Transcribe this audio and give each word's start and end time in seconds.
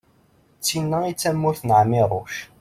d 0.59 0.61
tin-a 0.65 0.99
i 1.11 1.13
d 1.13 1.17
tamurt 1.19 1.61
n 1.65 1.69
ԑmiruc 1.81 2.31